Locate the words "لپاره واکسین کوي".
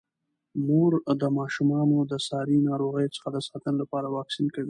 3.81-4.59